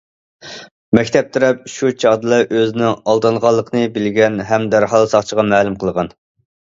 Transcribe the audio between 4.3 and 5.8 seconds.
ھەم دەرھال ساقچىغا مەلۇم